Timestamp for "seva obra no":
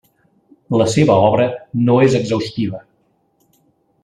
0.93-1.99